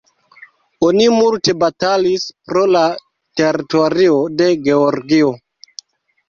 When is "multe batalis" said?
1.17-2.25